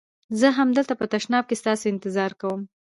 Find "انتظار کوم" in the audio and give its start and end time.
1.93-2.61